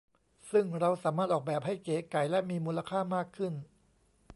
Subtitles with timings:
[0.51, 3.53] ซึ่งเราสามารถออกแบบให้เก๋ไก๋และมีมูลค่ามากขึ้น